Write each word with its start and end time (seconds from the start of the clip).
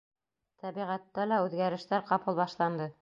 Тәбиғәттә 0.63 1.27
лә 1.33 1.39
үҙгәрештәр 1.49 2.07
ҡапыл 2.09 2.41
башланды. 2.41 2.91